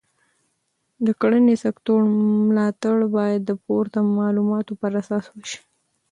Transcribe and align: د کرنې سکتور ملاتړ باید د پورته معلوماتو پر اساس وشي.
د 1.05 1.07
کرنې 1.21 1.55
سکتور 1.63 1.99
ملاتړ 2.49 2.95
باید 3.15 3.41
د 3.45 3.51
پورته 3.65 3.97
معلوماتو 4.17 4.73
پر 4.81 4.91
اساس 5.01 5.25
وشي. 5.29 5.59